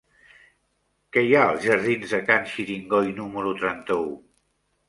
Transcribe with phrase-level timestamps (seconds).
[1.17, 4.09] Què hi ha als jardins de Can Xiringoi número trenta-u?